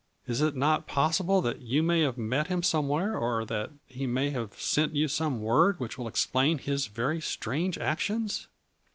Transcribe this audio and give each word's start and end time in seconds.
Is 0.25 0.41
it 0.41 0.55
not 0.55 0.87
possible 0.87 1.41
that 1.41 1.61
you 1.61 1.83
may 1.83 2.01
have 2.01 2.17
met 2.17 2.47
him 2.47 2.63
somewhere, 2.63 3.15
or 3.15 3.45
that 3.45 3.69
he 3.85 4.07
may 4.07 4.31
have 4.31 4.59
sent 4.59 4.95
you 4.95 5.07
some 5.07 5.43
word 5.43 5.79
which 5.79 5.95
will 5.95 6.07
ex 6.07 6.25
plain 6.25 6.57
his 6.57 6.87
very 6.87 7.21
strange 7.21 7.77
actions 7.77 8.47